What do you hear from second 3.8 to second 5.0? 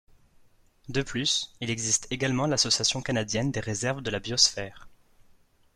de la biosphère.